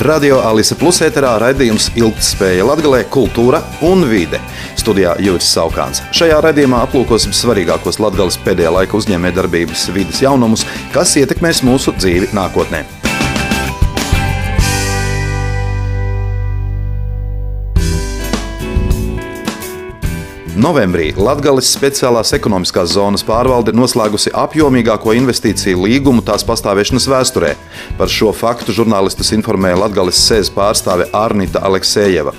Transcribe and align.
Radio 0.00 0.38
Alise 0.40 0.72
Plus 0.80 1.02
ēterā 1.04 1.34
raidījums 1.42 1.90
Ilgtspēja 2.00 2.64
Latgalē, 2.64 3.02
kultūra 3.12 3.60
un 3.84 4.06
vide. 4.08 4.40
Studijā 4.80 5.18
Juris 5.20 5.50
Saukāns. 5.52 6.00
Šajā 6.16 6.38
raidījumā 6.46 6.80
aplūkosim 6.86 7.36
svarīgākos 7.36 8.00
Latgales 8.00 8.40
pēdējā 8.40 8.72
laika 8.72 8.96
uzņēmējdarbības 8.96 9.84
vidas 9.92 10.24
jaunumus, 10.24 10.64
kas 10.96 11.12
ietekmēs 11.20 11.60
mūsu 11.68 11.92
dzīvi 12.00 12.32
nākotnē. 12.32 12.86
Novembrī 20.62 21.08
Latvijas 21.18 21.72
speciālās 21.74 22.30
ekonomiskās 22.36 22.92
zonas 22.94 23.24
pārvalde 23.26 23.72
noslēgusi 23.74 24.30
apjomīgāko 24.38 25.10
investīciju 25.18 25.80
līgumu 25.88 26.22
tās 26.22 26.44
pastāvēšanas 26.46 27.08
vēsturē. 27.10 27.50
Par 27.98 28.12
šo 28.12 28.30
faktu 28.36 28.74
žurnālistus 28.76 29.32
informēja 29.34 29.80
Latvijas 29.80 30.20
sēdes 30.22 30.52
pārstāve 30.54 31.08
Arnita 31.18 31.64
Aleksejeva. 31.66 32.36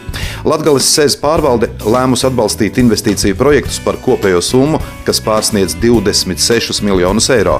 Latvijas 0.47 0.87
sēdes 0.93 1.19
pārvalde 1.19 1.73
lēmusi 1.83 2.29
atbalstīt 2.29 2.79
investīciju 2.79 3.35
projektus 3.35 3.81
par 3.83 3.99
kopējo 4.05 4.39
summu, 4.39 4.79
kas 5.03 5.19
pārsniedz 5.25 5.75
26 5.83 6.79
miljonus 6.87 7.27
eiro. 7.35 7.59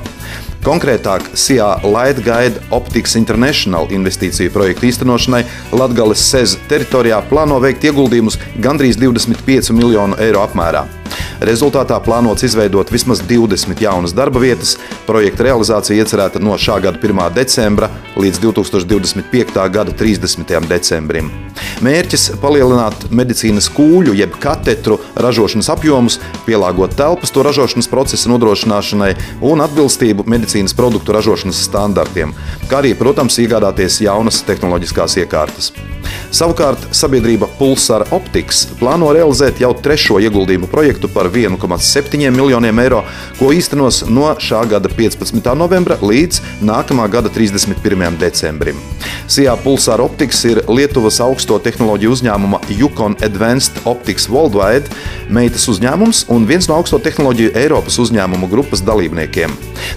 Konkrētāk, 0.63 1.25
SIA 1.35 1.73
Light 1.83 2.21
Guide 2.23 2.61
Optics 2.71 3.17
International 3.19 3.89
investīciju 3.91 4.53
projektu 4.55 4.87
īstenošanai 4.87 5.43
Latvijas 5.75 6.23
SEZ 6.23 6.55
teritorijā 6.71 7.19
plāno 7.27 7.59
veikt 7.59 7.83
ieguldījumus 7.91 8.39
gandrīz 8.63 8.95
25 9.01 9.75
miljonu 9.75 10.15
eiro 10.23 10.45
apmērā. 10.47 10.87
Rezultātā 11.43 11.97
plānots 12.03 12.45
izveidot 12.47 12.91
vismaz 12.93 13.21
20 13.27 13.81
jaunas 13.81 14.13
darba 14.15 14.39
vietas. 14.43 14.77
Projekta 15.07 15.47
realizācija 15.49 16.03
iecerēta 16.03 16.41
no 16.43 16.57
šā 16.59 16.79
gada 16.83 16.99
1. 17.01 17.23
decembra 17.35 17.89
līdz 18.15 18.39
2025. 18.43 19.69
gada 19.73 19.91
30. 19.91 20.67
decembrim. 20.69 21.31
Mērķis- 21.83 22.29
palielināt 22.43 23.09
medicīnas 23.11 23.69
kūļu 23.73 24.15
jeb 24.15 24.37
katetru 24.39 24.99
ražošanas 25.15 25.69
apjomus, 25.69 26.19
pielāgot 26.45 26.95
telpas 26.95 27.31
to 27.31 27.43
ražošanas 27.43 27.89
procesa 27.91 28.29
nodrošināšanai 28.29 29.15
un 29.41 29.59
atbilstību 29.65 30.23
medicīnas 30.25 30.73
produktu 30.73 31.13
ražošanas 31.13 31.63
standartiem, 31.67 32.33
kā 32.69 32.81
arī, 32.81 32.95
protams, 32.95 33.37
iegādāties 33.37 34.01
jaunas 34.01 34.43
tehnoloģiskās 34.47 35.17
iekārtas. 35.25 35.71
Savukārt 36.33 36.87
sabiedrība 36.95 37.47
Pulsar 37.59 38.07
Optics 38.15 38.63
plāno 38.79 39.11
realizēt 39.13 39.61
jau 39.61 39.69
trešo 39.77 40.17
ieguldījumu 40.23 40.69
projektu 40.71 41.09
par 41.11 41.29
1,7 41.29 42.31
miljoniem 42.33 42.81
eiro, 42.83 43.03
ko 43.37 43.51
īstenos 43.53 44.03
no 44.09 44.31
šā 44.41 44.63
gada 44.71 44.89
15. 44.89 45.53
novembra 45.57 45.99
līdz 46.01 46.41
nākamā 46.65 47.05
gada 47.11 47.29
31. 47.33 48.17
decembrim. 48.21 48.79
Sijā 49.27 49.53
Pulsar 49.63 50.01
Optics 50.03 50.41
ir 50.49 50.63
Lietuvas 50.67 51.19
augsto 51.23 51.59
tehnoloģiju 51.63 52.11
uzņēmuma 52.17 52.59
Yukon 52.75 53.15
Advanced 53.23 53.77
Optics 53.89 54.27
Worldwide 54.31 54.91
meitas 55.33 55.67
uzņēmums 55.71 56.25
un 56.33 56.47
viens 56.49 56.67
no 56.69 56.77
augsto 56.79 56.99
tehnoloģiju 57.03 57.53
Eiropas 57.61 57.99
uzņēmumu 58.03 58.49
grupas 58.51 58.83
dalībniekiem. 58.85 59.53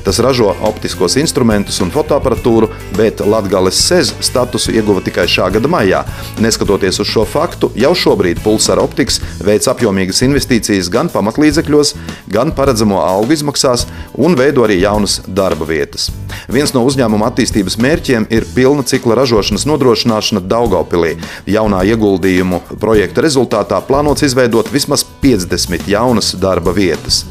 Tas 0.07 0.21
ražo 0.23 0.53
optiskos 0.67 1.17
instrumentus 1.21 1.81
un 1.83 1.91
fotoaparatūru, 1.95 2.71
bet 2.97 3.21
Latvijas 3.27 3.83
SEZ 3.83 4.15
statusu 4.31 4.75
ieguva 4.77 5.03
tikai 5.05 5.27
šā 5.31 5.51
gada 5.57 5.71
maijā. 5.71 6.05
Neskatoties 6.43 7.01
uz 7.01 7.09
šo 7.11 7.25
faktu, 7.29 7.71
jau 7.79 7.93
šobrīd 7.97 8.43
Pulsar 8.45 8.81
Optics 8.83 9.21
veic 9.45 9.67
apjomīgas 9.71 10.23
investīcijas 10.27 10.91
gan 10.93 11.11
pamatlīdzekļos, 11.13 11.95
gan 12.33 12.53
paredzamo 12.57 13.01
algu 13.05 13.37
izmaksās 13.37 13.87
un 14.17 14.37
veido 14.39 14.67
arī 14.67 14.81
jaunas 14.83 15.21
darba 15.27 15.69
vietas. 15.69 16.11
Viens 16.53 16.73
no 16.75 16.85
uzņēmuma 16.87 17.31
attīstības 17.31 17.79
mērķiem 17.83 18.29
ir 18.35 18.47
pilna 18.55 18.85
cikla 18.87 19.17
ražošanas 19.21 19.67
nodrošināšana 19.69 20.43
Daugopilī. 20.47 21.17
Jaunā 21.51 21.83
ieguldījumu 21.91 22.63
projekta 22.81 23.25
rezultātā 23.25 23.81
plānots 23.87 24.27
izveidot 24.27 24.71
vismaz 24.73 25.05
50 25.23 25.89
jaunas 25.91 26.35
darba 26.39 26.75
vietas. 26.77 27.25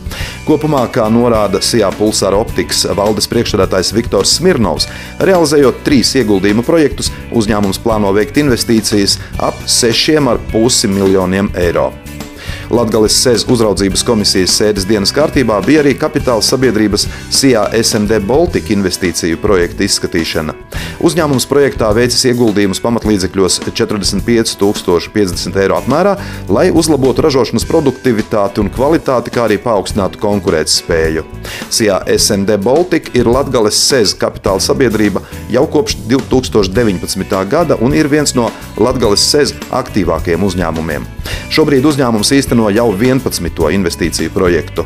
Kopumā, 0.46 0.84
kā 0.94 1.08
norāda 1.10 1.62
Sijā 1.64 1.88
Pulsāra 1.98 2.38
optikas 2.38 2.84
valdes 2.98 3.28
priekšsēdētājs 3.32 3.94
Viktors 3.96 4.36
Smirnovs, 4.38 4.86
realizējot 5.18 5.82
trīs 5.88 6.12
ieguldījumu 6.20 6.66
projektus, 6.68 7.10
uzņēmums 7.36 7.82
plāno 7.82 8.12
veikt 8.16 8.38
investīcijas 8.38 8.65
ap 9.38 9.56
6,5 9.68 10.88
miljoniem 10.88 11.50
eiro. 11.56 11.94
Latvijas 12.70 13.18
SEZ 13.22 13.46
uzraudzības 13.52 14.04
komisijas 14.06 14.56
sēdes 14.58 14.88
dienas 14.90 15.14
kārtībā 15.16 15.60
bija 15.66 15.84
arī 15.84 15.94
kapitāla 16.00 16.42
sabiedrības 16.46 17.06
SIA 17.30 17.68
SMD 17.78 18.20
Baltica 18.26 18.74
investīciju 18.74 19.38
projekta 19.42 19.86
izskatīšana. 19.86 20.56
Uzņēmums 21.06 21.46
projektā 21.50 21.92
veicis 21.96 22.26
ieguldījumus 22.32 22.82
pamatlīdzekļos 22.84 23.60
45,050 23.70 25.60
eiro 25.62 25.78
apmērā, 25.78 26.16
lai 26.50 26.68
uzlabotu 26.74 27.26
ražošanas 27.26 27.68
produktivitāti 27.70 28.64
un 28.64 28.72
kvalitāti, 28.74 29.34
kā 29.36 29.46
arī 29.46 29.60
paaugstinātu 29.62 30.22
konkurētspēju. 30.24 31.26
SIA 31.70 32.02
SMD 32.18 32.58
Baltica 32.66 33.14
ir 33.18 33.30
Latvijas 33.30 33.82
SEZ 33.90 34.16
kapitāla 34.22 34.64
sabiedrība 34.64 35.22
jau 35.54 35.68
kopš 35.70 36.00
2019. 36.10 37.38
gada 37.52 37.78
un 37.82 37.94
ir 37.94 38.10
viens 38.12 38.34
no 38.38 38.50
Latvijas 38.82 39.30
SEZ 39.30 39.54
aktīvākajiem 39.84 40.50
uzņēmumiem. 40.50 41.15
Šobrīd 41.54 41.86
uzņēmums 41.86 42.32
īsteno 42.36 42.70
jau 42.74 42.90
11. 42.96 43.70
investīciju 43.78 44.34
projektu. 44.34 44.86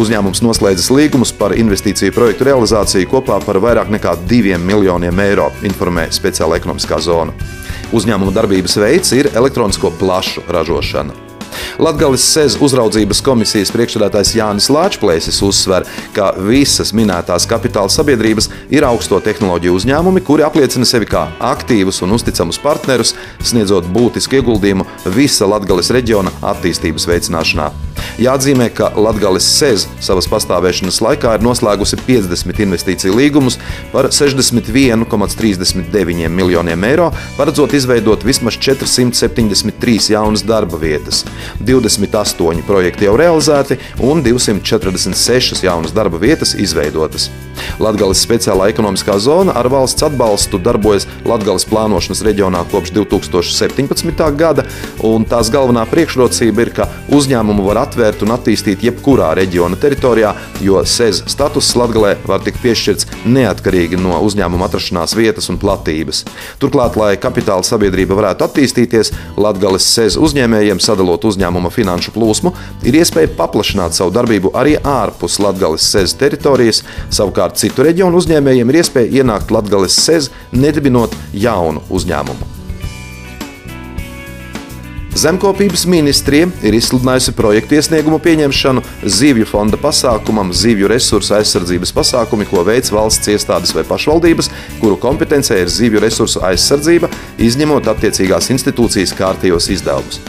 Uzņēmums 0.00 0.42
noslēdzis 0.44 0.90
līgumus 0.94 1.32
par 1.36 1.54
investīciju 1.56 2.14
projektu 2.16 2.48
realizāciju 2.50 3.08
kopā 3.10 3.40
par 3.46 3.60
vairāk 3.62 3.90
nekā 3.94 4.16
2 4.30 4.58
miljoniem 4.60 5.24
eiro, 5.24 5.50
informē 5.66 6.08
speciāla 6.14 6.60
ekonomiskā 6.60 7.00
zona. 7.02 7.34
Uzņēmuma 7.96 8.34
darbības 8.36 8.78
veids 8.82 9.16
ir 9.16 9.32
elektronisko 9.34 9.94
plašu 9.98 10.46
ražošana. 10.48 11.29
Latvijas 11.78 12.24
SEZ 12.32 12.56
uzraudzības 12.64 13.20
komisijas 13.24 13.70
priekšsēdētājs 13.74 14.32
Jānis 14.38 14.68
Lāčplēsis 14.72 15.40
uzsver, 15.46 15.86
ka 16.16 16.32
visas 16.46 16.94
minētās 16.96 17.46
kapitāla 17.50 17.90
sabiedrības 17.92 18.50
ir 18.72 18.86
augsto 18.88 19.20
tehnoloģiju 19.22 19.76
uzņēmumi, 19.78 20.24
kuri 20.26 20.46
apliecina 20.46 20.88
sevi 20.88 21.06
kā 21.10 21.26
aktīvus 21.50 22.02
un 22.04 22.16
uzticamus 22.16 22.58
partnerus, 22.62 23.14
sniedzot 23.44 23.84
būtisku 23.94 24.40
ieguldījumu 24.40 24.84
visa 25.14 25.44
Latvijas 25.50 25.92
reģiona 25.94 26.30
attīstības 26.52 27.04
veicināšanā. 27.10 27.66
Jāatzīmē, 28.20 28.68
ka 28.74 28.90
Latvijas 28.96 29.46
SEZ 29.48 29.86
savas 30.02 30.28
pastāvēšanas 30.30 31.00
laikā 31.04 31.34
ir 31.36 31.42
noslēgusi 31.44 31.96
50 32.06 32.60
investīciju 32.66 33.12
līgumus 33.16 33.58
par 33.92 34.04
61,39 34.12 36.28
miljoniem 36.32 36.84
eiro, 36.88 37.10
paredzot 37.38 37.74
izveidot 37.76 38.24
vismaz 38.26 38.54
473 38.60 40.10
jaunas 40.14 40.42
darba 40.46 40.76
vietas. 40.80 41.24
28 41.60 42.64
projekti 42.66 43.08
jau 43.08 43.16
realizēti 43.20 43.78
un 44.06 44.22
246 44.24 45.64
jaunas 45.64 45.94
darba 45.96 46.20
vietas 46.20 46.54
izveidotas. 46.58 47.28
Latvijas 47.80 48.22
speciālā 48.24 48.70
ekonomiskā 48.72 49.16
zona 49.20 49.54
ar 49.58 49.68
valsts 49.72 50.04
atbalstu 50.06 50.60
darbojas 50.62 51.06
Latvijas 51.28 51.66
plānošanas 51.68 52.22
reģionā 52.24 52.62
kopš 52.72 52.94
2017. 52.96 54.24
gada, 54.38 54.64
un 55.04 55.26
tās 55.28 55.50
galvenā 55.52 55.84
priekšrocība 55.90 56.64
ir, 56.64 56.72
ka 56.76 56.88
uzņēmumu 57.12 57.66
var 57.68 57.82
atvērt 57.84 58.24
un 58.24 58.34
attīstīt 58.36 58.84
jebkurā 58.86 59.32
reģiona 59.38 59.78
teritorijā, 59.80 60.34
jo 60.64 60.80
SEZ 60.84 61.24
status 61.30 61.72
Latvijā 61.76 62.16
var 62.26 62.44
tikt 62.44 62.62
piešķirts 62.64 63.08
neatkarīgi 63.24 63.98
no 64.00 64.18
uzņēmuma 64.26 64.68
atrašanās 64.68 65.14
vietas 65.18 65.50
un 65.52 65.58
platības. 65.60 66.24
Turklāt, 66.62 66.98
lai 67.00 67.14
kapitāla 67.20 67.66
sabiedrība 67.66 68.18
varētu 68.18 68.46
attīstīties, 68.46 69.12
Latvijas 69.40 69.88
SEZ 69.94 70.18
uzņēmējiem 70.20 70.80
sadalot 70.82 71.26
uzņēmuma 71.30 71.72
finanšu 71.74 72.14
plūsmu, 72.16 72.54
ir 72.86 73.00
iespēja 73.00 73.32
paplašināt 73.38 73.96
savu 73.96 74.14
darbību 74.16 74.54
arī 74.56 74.76
ārpus 74.78 75.40
Latvijas 75.42 75.88
SEZ 75.90 76.16
teritorijas. 76.20 76.84
Savukārt 77.10 77.60
citu 77.60 77.86
reģionu 77.86 78.20
uzņēmējiem 78.20 78.72
ir 78.72 78.80
iespēja 78.84 79.20
ienākt 79.22 79.52
Latvijas 79.54 79.98
SEZ, 80.04 80.32
nedibinot 80.56 81.16
jaunu 81.32 81.84
uzņēmumu. 81.90 82.59
Zemkopības 85.20 85.82
ministrija 85.84 86.46
ir 86.64 86.74
izsludinājusi 86.78 87.34
projektu 87.36 87.76
iesniegumu 87.76 88.16
pieņemšanu 88.24 88.80
zivju 89.04 89.44
fonda 89.50 89.76
pasākumam, 89.80 90.54
zivju 90.56 90.88
resursu 90.88 91.34
aizsardzības 91.36 91.92
pasākumi, 91.98 92.48
ko 92.48 92.64
veic 92.64 92.88
valsts 92.94 93.28
iestādes 93.28 93.74
vai 93.76 93.84
pašvaldības, 93.84 94.48
kuru 94.80 94.96
kompetencija 95.04 95.60
ir 95.60 95.68
zivju 95.68 96.00
resursu 96.06 96.40
aizsardzība, 96.52 97.12
izņemot 97.50 97.92
attiecīgās 97.92 98.48
institūcijas 98.56 99.16
kārtījos 99.18 99.68
izdevumus. 99.76 100.22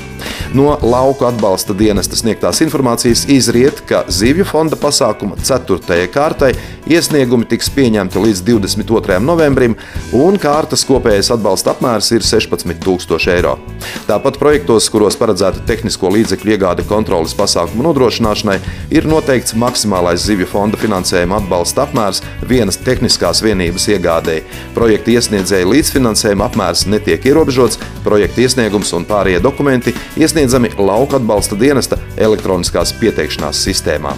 No 0.54 0.74
lauku 0.84 1.24
atbalsta 1.24 1.72
dienesta 1.72 2.18
sniegtās 2.20 2.60
informācijas 2.66 3.22
izriet, 3.32 3.78
ka 3.88 4.02
Zivju 4.12 4.44
fonda 4.50 4.76
pasākuma 4.76 5.38
4. 5.40 6.10
kārtai 6.12 6.50
iesniegumi 6.92 7.48
tiks 7.48 7.70
pieņemti 7.72 8.20
līdz 8.20 8.42
22. 8.50 9.20
novembrim, 9.24 9.78
un 10.12 10.36
kārtas 10.42 10.84
kopējais 10.90 11.32
atbalsta 11.32 11.72
apmērs 11.72 12.10
ir 12.12 12.26
16,000 12.28 13.32
eiro. 13.32 13.54
Tāpat 14.10 14.40
projektos, 14.42 14.90
kuros 14.92 15.16
paredzēta 15.16 15.64
tehnisko 15.70 16.12
līdzekļu 16.18 16.52
iegāde 16.58 16.84
kontrolas 16.90 17.32
pasākumu 17.38 17.88
nodrošināšanai, 17.88 18.58
ir 18.92 19.08
noteikts 19.08 19.56
maksimālais 19.56 20.26
Zivju 20.26 20.50
fonda 20.52 20.82
finansējuma 20.82 21.40
atbalsta 21.40 21.86
apmērs 21.86 22.20
vienas 22.44 22.82
tehniskās 22.84 23.40
vienības 23.46 23.88
iegādēji. 23.96 24.44
Projekta 24.76 25.16
iesniedzēja 25.16 25.72
līdzfinansējuma 25.72 26.52
apmērs 26.52 26.84
netiek 26.92 27.32
ierobežots, 27.32 27.80
projekta 28.04 28.44
iesniegums 28.44 28.92
un 29.00 29.08
pārējie 29.08 29.40
dokumenti 29.48 29.96
iesniedzami 30.42 30.70
lauka 30.78 31.20
atbalsta 31.22 31.54
dienesta 31.56 32.00
elektroniskās 32.18 32.96
pieteikšanās 32.98 33.60
sistēmā. 33.62 34.16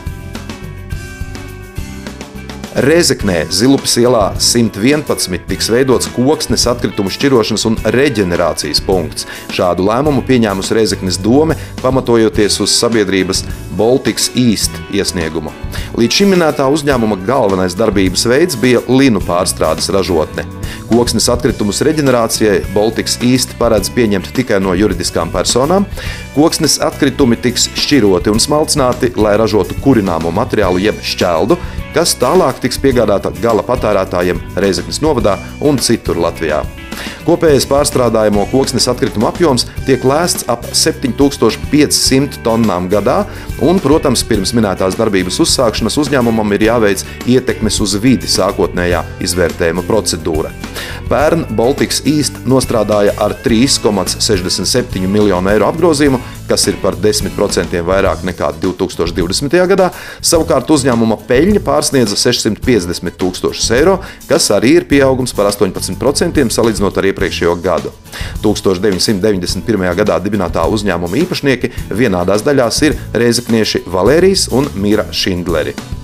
Rezeknē 2.73 3.43
Zilupas 3.53 3.97
ielā 4.01 4.21
111 4.39 5.43
tiks 5.49 5.67
veidots 5.69 6.07
koksnes 6.15 6.63
atkritumu 6.71 7.11
šķirošanas 7.13 7.67
un 7.69 7.75
reģenerācijas 7.93 8.81
punkts. 8.87 9.27
Šādu 9.53 9.83
lēmumu 9.85 10.23
pieņēmusi 10.25 10.79
Rezeknes 10.79 11.19
dome, 11.21 11.59
pamatojoties 11.83 12.57
uz 12.63 12.73
sabiedrības 12.79 13.43
Baltics 13.77 14.29
East 14.37 14.75
iesniegumu. 14.93 15.51
Līdz 15.97 16.19
šim 16.19 16.33
minētā 16.33 16.65
uzņēmuma 16.73 17.19
galvenais 17.27 17.75
darbības 17.77 18.25
veids 18.29 18.57
bija 18.59 18.81
linu 18.89 19.21
pārstrādes 19.23 19.89
ražotne. 19.93 20.45
Koksnes 20.89 21.29
atkritumus 21.33 21.81
reģenerācijai 21.85 22.59
Baltics 22.73 23.17
East 23.25 23.55
paredz 23.59 23.89
pieņemt 23.93 24.29
tikai 24.37 24.59
no 24.61 24.75
juridiskām 24.77 25.31
personām. 25.33 25.87
Koksnes 26.35 26.79
atkritumi 26.85 27.39
tiks 27.41 27.69
šķiroti 27.79 28.33
un 28.33 28.41
smalcināti, 28.43 29.13
lai 29.17 29.35
ražotu 29.41 29.77
kurināmo 29.85 30.33
materiālu 30.33 30.81
jeb 30.83 31.01
šķeldu, 31.01 31.57
kas 31.97 32.17
tālāk 32.21 32.61
tiks 32.63 32.81
piegādāta 32.83 33.33
gala 33.41 33.65
patērētājiem 33.65 34.41
Reizeknas 34.57 35.01
novadā 35.05 35.37
un 35.61 35.81
citur 35.81 36.21
Latvijā. 36.21 36.63
Kopējais 37.23 37.67
pārstrādājamo 37.69 38.43
koksnes 38.51 38.89
atkritumu 38.91 39.29
apjoms 39.29 39.63
tiek 39.87 40.03
lēsts 40.03 40.43
ap 40.51 40.65
7500 40.75 42.41
tonnām 42.43 42.89
gadā, 42.91 43.21
un, 43.63 43.79
protams, 43.83 44.25
pirms 44.27 44.51
minētās 44.57 44.97
darbības 44.99 45.39
uzsākšanas 45.45 45.97
uzņēmumam 46.03 46.51
ir 46.57 46.67
jāveic 46.67 47.05
ietekmes 47.31 47.79
uz 47.83 47.95
vidi 48.03 48.27
sākotnējā 48.27 49.05
izvērtējuma 49.23 49.85
procedūra. 49.87 50.51
Pērn 51.07 51.45
Baltics 51.55 52.01
East 52.09 52.41
nostrādāja 52.49 53.15
ar 53.23 53.37
3,67 53.45 55.07
miljonu 55.07 55.51
eiro 55.53 55.71
apgrozījumu, 55.71 56.19
kas 56.50 56.68
ir 56.69 56.78
par 56.81 56.98
10% 57.00 57.81
vairāk 57.88 58.24
nekā 58.28 58.51
2020. 58.62 59.56
gadā. 59.72 59.90
Savukārt 60.24 60.69
uzņēmuma 60.74 61.19
peļņa 61.30 61.63
pārsniedza 61.66 62.18
650 62.19 63.18
tūkstošus 63.19 63.72
eiro, 63.78 63.98
kas 64.30 64.50
arī 64.56 64.75
ir 64.80 64.88
pieaugums 64.90 65.36
par 65.36 65.51
18% 65.51 66.48
salīdzinot 66.54 67.00
ar 67.00 67.10
iepriekšējo 67.13 67.57
gadu. 67.63 67.94
1991. 68.44 69.90
gadā 70.04 70.19
dibinātā 70.24 70.68
uzņēmuma 70.75 71.19
īpašnieki 71.24 71.74
vienādās 71.94 72.45
daļās 72.45 72.86
ir 72.90 72.98
reizeknieši 73.13 73.86
Valērijas 73.90 74.50
un 74.54 74.72
Mīra 74.78 75.10
Šindleri. 75.12 76.02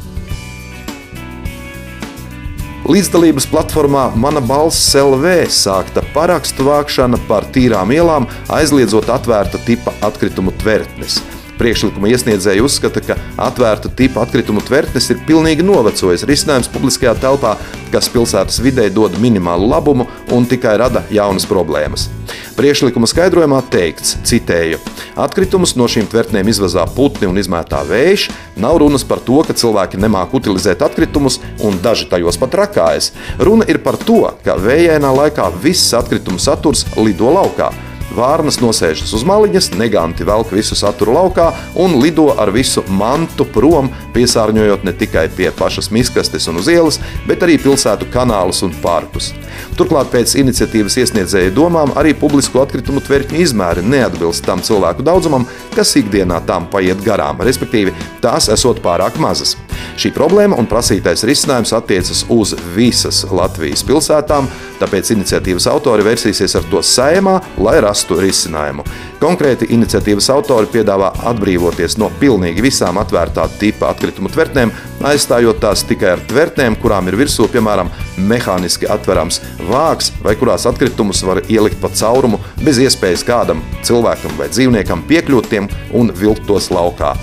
Līdzdalības 2.90 3.46
platformā 3.52 4.08
Mana 4.18 4.42
balss 4.42 4.96
LV 4.98 5.44
sākta 5.54 6.02
parakstu 6.16 6.66
vākšana 6.66 7.20
par 7.28 7.46
tīrām 7.54 7.94
ielām, 7.94 8.26
aizliedzot 8.50 9.12
atvērta 9.14 9.62
tipa 9.68 9.94
atkritumu 10.10 10.56
tvertnes. 10.64 11.20
Priekšlikuma 11.60 12.08
iesniedzēji 12.08 12.64
uzskata, 12.64 13.02
ka 13.04 13.18
atvērta 13.44 13.90
tipa 13.92 14.24
atkritumu 14.24 14.62
tvertnes 14.64 15.10
ir 15.12 15.20
pilnīgi 15.28 15.66
novecojis 15.68 16.24
risinājums 16.30 16.70
publiskajā 16.72 17.18
telpā, 17.20 17.58
kas 17.92 18.08
pilsētas 18.14 18.62
vidē 18.64 18.86
dod 18.96 19.18
minimālu 19.20 19.68
labumu 19.68 20.08
un 20.32 20.48
tikai 20.48 20.78
rada 20.80 21.04
jaunas 21.12 21.48
problēmas. 21.50 22.08
Priekšlikuma 22.56 23.10
skaidrojumā 23.12 23.60
teikts, 23.74 24.16
citēju, 24.28 24.80
atkritumus 25.20 25.76
no 25.80 25.90
šīm 25.92 26.08
tvertnēm 26.12 26.48
izvazā 26.52 26.86
putni 26.96 27.28
un 27.28 27.40
izmētā 27.42 27.82
vējš, 27.92 28.30
nav 28.60 28.80
runas 28.80 29.04
par 29.08 29.20
to, 29.28 29.42
ka 29.44 29.56
cilvēki 29.60 30.00
nemāk 30.00 30.36
utilizēt 30.40 30.84
atkritumus 30.88 31.42
un 31.60 31.80
daži 31.84 32.08
tajos 32.12 32.40
pat 32.40 32.56
rakājas. 32.64 33.12
Runa 33.40 33.68
ir 33.68 33.84
par 33.84 34.00
to, 34.00 34.22
ka 34.48 34.56
vējainā 34.60 35.12
laikā 35.24 35.52
viss 35.60 35.92
atkritumu 35.98 36.40
saturs 36.40 36.88
lido 36.96 37.36
laukā 37.36 37.74
Vārnas 38.16 38.58
nosēžas 38.62 39.12
uz 39.14 39.24
maliņas, 39.28 39.72
neganti 39.78 40.26
velk 40.26 40.50
visu 40.56 40.78
saturu 40.78 41.14
laukā 41.14 41.52
un 41.80 42.00
lido 42.02 42.30
ar 42.42 42.50
visu 42.54 42.82
mantu 42.90 43.46
prom, 43.46 43.92
piesārņojot 44.16 44.86
ne 44.88 44.94
tikai 44.98 45.28
pie 45.38 45.52
pašas 45.56 45.92
miskastes 45.94 46.50
un 46.50 46.58
uz 46.62 46.70
ielas, 46.74 47.00
bet 47.30 47.46
arī 47.46 47.60
pilsētu 47.62 48.10
kanālus 48.14 48.64
un 48.66 48.74
parkus. 48.84 49.32
Turklāt 49.78 50.10
pēc 50.14 50.34
iniciatīvas 50.42 50.98
iesniedzēja 51.04 51.54
domām 51.56 51.94
arī 52.00 52.16
publisko 52.18 52.64
atkritumu 52.66 53.04
tvertņu 53.06 53.44
izmēri 53.46 53.86
neatbilst 53.86 54.48
tam 54.48 54.66
cilvēku 54.66 55.06
daudzumam, 55.06 55.46
kas 55.76 55.94
ikdienā 56.02 56.42
tām 56.50 56.66
paiet 56.74 57.06
garām, 57.06 57.46
respektīvi 57.46 57.94
tās 58.26 58.50
esot 58.50 58.82
pārāk 58.86 59.22
mazas. 59.22 59.56
Šī 60.00 60.12
problēma 60.16 60.58
un 60.60 60.68
prasītais 60.70 61.26
risinājums 61.28 61.74
attiecas 61.76 62.24
uz 62.32 62.56
visas 62.76 63.26
Latvijas 63.32 63.84
pilsētām, 63.88 64.48
tāpēc 64.80 65.12
iniciatīvas 65.16 65.68
autori 65.72 66.06
versīsies 66.08 66.56
ar 66.56 66.68
to 66.72 66.82
saimā, 66.86 67.40
lai 67.60 67.80
rastu 67.84 68.20
risinājumu. 68.22 68.86
Konkrēti 69.20 69.68
iniciatīvas 69.76 70.30
autori 70.32 70.70
piedāvā 70.72 71.10
atbrīvoties 71.28 71.98
no 72.00 72.08
pilnīgi 72.22 72.64
visām 72.64 73.02
atvērtā 73.02 73.50
tipa 73.60 73.90
atkritumu 73.92 74.32
tvertnēm, 74.32 74.72
aizstājot 75.10 75.60
tās 75.60 75.84
tikai 75.88 76.14
ar 76.16 76.24
tvertnēm, 76.30 76.78
kurām 76.80 77.12
ir 77.12 77.20
virsū, 77.20 77.50
piemēram, 77.52 77.92
mehāniski 78.30 78.88
atverams 78.88 79.42
vāks, 79.68 80.14
vai 80.24 80.38
kurās 80.40 80.68
atkritumus 80.70 81.26
var 81.28 81.44
ielikt 81.52 81.82
pa 81.84 81.92
caurumu 81.92 82.40
bez 82.64 82.80
iespējas 82.80 83.28
kādam 83.28 83.64
cilvēkam 83.84 84.40
vai 84.40 84.48
dzīvniekam 84.54 85.04
piekļūt 85.12 85.52
tiem 85.52 85.70
un 86.00 86.16
vilkt 86.16 86.48
tos 86.48 86.72
laukā. 86.72 87.18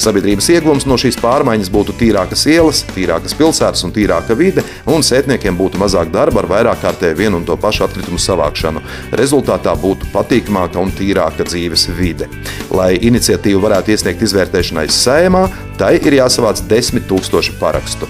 Sabiedrības 0.00 0.46
iegūms 0.54 0.86
no 0.88 0.96
šīs 1.00 1.18
pārmaiņas 1.20 1.68
būtu 1.74 1.92
tīrākas 2.00 2.46
ielas, 2.48 2.78
tīrākas 2.94 3.34
pilsētas 3.36 3.84
un 3.84 3.92
tīrāka 3.92 4.36
vide, 4.38 4.64
un 4.88 5.04
sētniekiem 5.04 5.58
būtu 5.58 5.80
mazāk 5.82 6.08
darba 6.14 6.40
ar 6.40 6.48
vairāk 6.48 6.80
kārtēju 6.86 7.18
vienu 7.18 7.40
un 7.40 7.44
to 7.44 7.58
pašu 7.60 7.84
atkritumu 7.84 8.20
savākšanu. 8.22 8.80
Rezultātā 9.20 9.76
būtu 9.82 10.08
patīkamāka 10.14 10.80
un 10.80 10.94
tīrāka 10.96 11.44
dzīves 11.44 11.90
vide. 12.00 12.30
Lai 12.72 12.94
iniciatīvu 12.96 13.60
varētu 13.66 13.92
iesniegt 13.92 14.24
izvērtēšanai 14.24 14.88
sējumā, 14.88 15.44
tai 15.76 15.98
ir 16.00 16.20
jāsavāc 16.22 16.64
10 16.70 17.04
000 17.04 17.60
parakstu. 17.60 18.08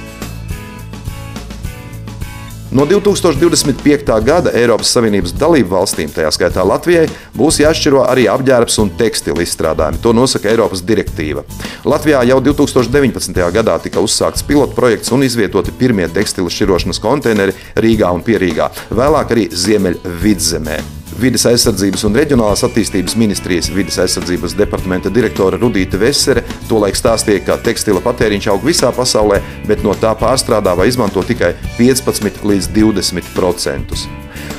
No 2.71 2.85
2025. 2.87 4.21
gada 4.23 4.53
Eiropas 4.55 4.93
Savienības 4.95 5.33
dalību 5.35 5.73
valstīm, 5.75 6.11
tajā 6.15 6.31
skaitā 6.37 6.63
Latvijai, 6.63 7.09
būs 7.35 7.59
jāšķiro 7.65 8.05
arī 8.07 8.29
apģērbs 8.31 8.79
un 8.85 8.93
tekstilu 9.01 9.43
izstrādājumi. 9.43 9.99
To 10.05 10.13
nosaka 10.15 10.53
Eiropas 10.53 10.85
direktīva. 10.87 11.43
Latvijā 11.83 12.23
jau 12.31 12.39
2019. 12.47 13.43
gadā 13.59 13.75
tika 13.83 13.99
uzsākts 13.99 14.47
pilotprojekts 14.47 15.11
un 15.11 15.27
izvietoti 15.27 15.75
pirmie 15.83 16.07
tekstilu 16.15 16.47
šķirošanas 16.47 17.03
konteineri 17.03 17.59
Rīgā 17.75 18.15
un 18.15 18.23
Pierīgā, 18.23 18.71
vēlāk 18.95 19.35
arī 19.35 19.51
Ziemeļvidzemē. 19.51 21.00
Vides 21.21 21.43
aizsardzības 21.45 22.07
un 22.09 22.15
reģionālās 22.17 22.63
attīstības 22.65 23.13
ministrijas 23.21 23.67
vides 23.75 23.99
aizsardzības 24.01 24.55
departamenta 24.57 25.11
direktore 25.13 25.59
Rudīta 25.61 25.99
Vesere 26.01 26.41
tolaik 26.69 26.97
stāstīja, 26.97 27.43
ka 27.45 27.59
tekstila 27.61 28.01
patēriņš 28.05 28.49
aug 28.49 28.65
visā 28.65 28.89
pasaulē, 28.97 29.43
bet 29.69 29.85
no 29.85 29.93
tā 30.01 30.15
pārstrādā 30.17 30.73
vai 30.79 30.89
izmanto 30.89 31.21
tikai 31.27 31.53
15 31.77 32.41
līdz 32.49 32.71
20 32.79 33.35
procentus. 33.35 34.07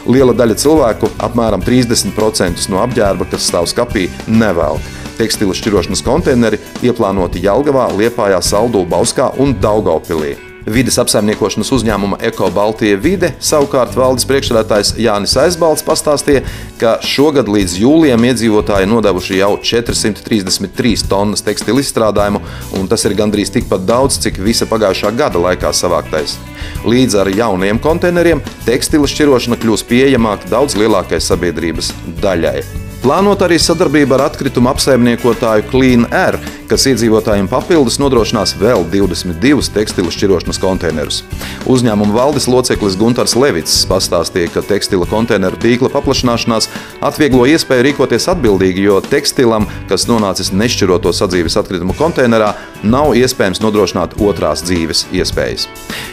Liela 0.05 0.37
daļa 0.37 0.59
cilvēku, 0.61 1.09
apmēram 1.25 1.65
30% 1.65 2.69
no 2.69 2.83
apģērba, 2.85 3.31
kas 3.33 3.49
stāv 3.49 3.65
skapī, 3.71 4.05
nevelk. 4.29 4.85
Tekstilu 5.17 5.57
šķirošanas 5.57 6.05
konteineri 6.05 6.61
ieplānoti 6.85 7.41
Jelgavā, 7.41 7.89
Liepājā, 7.97 8.37
Saldū, 8.45 8.85
Bauskā 8.89 9.31
un 9.41 9.57
Daugaupilī. 9.57 10.50
Vides 10.65 10.99
apsaimniekošanas 11.01 11.71
uzņēmuma 11.73 12.19
Eko 12.27 12.51
Baltija 12.53 12.97
vide 13.01 13.31
savukārt 13.41 13.95
valdes 13.97 14.27
priekšsēdētājs 14.29 14.93
Jānis 15.01 15.33
Aizbalts 15.41 15.85
pastāstīja, 15.85 16.43
ka 16.81 16.97
šogad 17.05 17.49
līdz 17.49 17.79
jūlijam 17.81 18.27
iedzīvotāji 18.29 18.89
nodevuši 18.91 19.39
jau 19.39 19.55
433 19.57 21.07
tonnas 21.09 21.41
tekstilu 21.45 21.81
izstrādājumu, 21.81 22.43
un 22.77 22.91
tas 22.91 23.05
ir 23.09 23.17
gandrīz 23.17 23.53
tikpat 23.55 23.87
daudz, 23.89 24.19
cik 24.21 24.37
visa 24.45 24.69
pagājušā 24.69 25.13
gada 25.17 25.41
laikā 25.41 25.73
savāktais. 25.73 26.37
Līdz 26.85 27.17
ar 27.23 27.33
jauniem 27.33 27.81
konteineriem 27.81 28.43
tekstilu 28.67 29.09
šķirošana 29.09 29.57
kļūs 29.61 29.87
pieejamāka 29.89 30.53
daudz 30.53 30.77
lielākai 30.77 31.21
sabiedrības 31.23 31.93
daļai. 32.21 32.80
Plānot 33.01 33.41
arī 33.41 33.55
sadarbība 33.57 34.13
ar 34.13 34.27
atkritumu 34.27 34.69
apsaimniekotāju 34.69 35.63
Clean 35.71 36.03
Air, 36.13 36.35
kas 36.69 36.83
iedzīvotājiem 36.85 37.47
papildus 37.49 37.97
nodrošinās 37.97 38.53
vēl 38.59 38.83
22 38.93 39.71
tekstilu 39.73 40.11
šķirošanas 40.13 40.59
konteinerus. 40.61 41.23
Uzņēmuma 41.65 42.13
valdes 42.13 42.45
loceklis 42.45 42.93
Gunārs 43.01 43.33
Levits 43.33 43.79
pastāstīja, 43.89 44.51
ka 44.53 44.61
tekstila 44.69 45.07
konteineru 45.09 45.57
tīkla 45.63 45.89
paplašināšanās 45.95 46.69
atvieglo 47.09 47.47
iespēju 47.49 47.87
rīkoties 47.87 48.29
atbildīgi, 48.35 48.85
jo 48.85 48.99
tekstilam, 49.01 49.65
kas 49.89 50.05
nonācis 50.05 50.53
nešķiroto 50.53 51.09
sadzīves 51.09 51.57
atkritumu 51.57 51.97
konteinerā, 51.97 52.53
nav 52.85 53.15
iespējams 53.17 53.63
nodrošināt 53.65 54.19
otrās 54.21 54.61
dzīves 54.67 55.07
iespējas. 55.09 55.65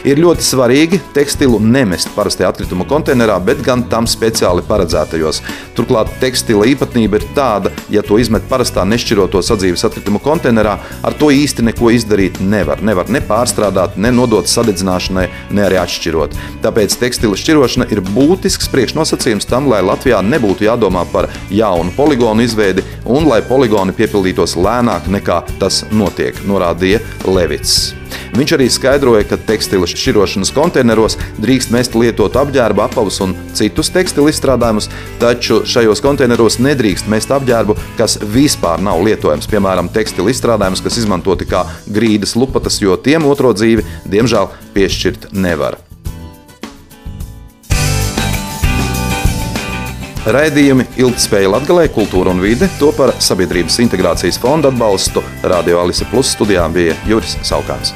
Ir 0.09 0.19
ļoti 0.25 0.45
svarīgi 0.45 1.03
tekstilu 1.13 1.61
nemest 1.61 2.09
parastajā 2.17 2.49
atkrituma 2.49 2.89
konteinerā, 2.89 3.37
bet 3.45 3.61
gan 3.65 3.85
tam 3.93 4.09
speciāli 4.09 4.65
paredzētajos. 4.65 5.43
Turklāt 5.77 6.11
tekstila 6.21 6.67
īpatnība 6.79 7.19
ir 7.19 7.25
tāda, 7.35 7.71
ja 7.91 8.01
to 8.05 8.17
izmet 8.19 8.47
parastā 8.49 8.85
nešķiroto 8.87 9.41
sadzīves 9.43 9.83
atkritumu 9.87 10.21
konteinerā, 10.23 10.77
ar 11.03 11.17
to 11.19 11.29
īsti 11.33 11.65
neko 11.67 11.91
izdarīt 11.91 12.39
nevar. 12.39 12.81
Nevar 12.81 13.09
ne 13.11 13.19
pārstrādāt, 13.19 13.97
ne 13.97 14.11
nodot 14.15 14.47
sadedzināšanai, 14.47 15.27
ne 15.51 15.65
arī 15.65 15.79
atšķirot. 15.83 16.37
Tāpēc 16.63 16.95
tekstila 17.01 17.37
šķirošana 17.39 17.89
ir 17.91 18.03
būtisks 18.15 18.71
priekšnosacījums 18.71 19.49
tam, 19.49 19.69
lai 19.71 19.83
Latvijā 19.83 20.21
nebūtu 20.23 20.67
jādomā 20.69 21.05
par 21.11 21.29
jaunu 21.51 21.93
poligonu 21.97 22.47
izveidi 22.47 22.85
un 23.05 23.27
lai 23.27 23.41
poligoni 23.45 23.95
piepildītos 23.95 24.55
lēnāk 24.59 25.11
nekā 25.11 25.43
tas 25.59 25.83
notiek, 25.91 26.45
norādīja 26.47 27.03
Levits. 27.27 27.98
Viņš 28.35 28.53
arī 28.55 28.67
skaidroja, 28.71 29.25
ka 29.27 29.39
tekstila 29.49 29.87
šķirošanas 29.89 30.53
konteineros 30.55 31.17
drīkst 31.41 31.73
mest 31.73 31.97
lietot 31.97 32.37
apģērbu, 32.39 32.83
apavus 32.85 33.19
un 33.25 33.35
citus 33.57 33.91
tekstilu 33.93 34.29
izstrādājumus, 34.31 34.89
taču 35.21 35.63
šajos 35.67 36.03
konteineros 36.05 36.59
nedrīkst 36.61 37.09
mest 37.11 37.33
apģērbu, 37.33 37.77
kas 37.99 38.19
vispār 38.35 38.83
nav 38.85 39.01
lietojams. 39.07 39.49
Piemēram, 39.49 39.91
tekstilu 39.93 40.31
izstrādājumus, 40.33 40.85
kas 40.85 41.01
izmantoti 41.01 41.49
kā 41.49 41.65
grīdas 41.89 42.37
lupatas, 42.39 42.79
jo 42.83 42.97
tiem 43.01 43.27
otro 43.29 43.53
dzīvi, 43.57 43.85
diemžēl, 44.09 44.51
piešķirt 44.77 45.31
nevar. 45.33 45.81
Raidījumi 50.29 50.83
Ilgtspēja 50.99 51.49
Latvijā, 51.49 51.87
Kultūra 51.95 52.33
un 52.35 52.43
vide 52.43 52.67
to 52.77 52.91
par 52.93 53.15
Sabiedrības 53.23 53.79
integrācijas 53.85 54.37
fonda 54.41 54.69
atbalstu 54.69 55.23
Radio 55.41 55.81
Alise 55.81 56.05
Plus 56.11 56.35
studijām 56.35 56.75
bija 56.75 56.97
Juris 57.07 57.39
Saukāns. 57.41 57.95